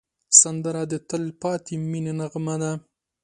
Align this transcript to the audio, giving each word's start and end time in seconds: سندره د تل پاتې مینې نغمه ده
سندره 0.39 0.83
د 0.91 0.93
تل 1.09 1.23
پاتې 1.41 1.73
مینې 1.89 2.13
نغمه 2.19 2.55
ده 2.61 2.71